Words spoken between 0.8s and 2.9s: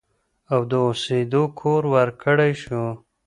اوسېدو کور ورکړی شو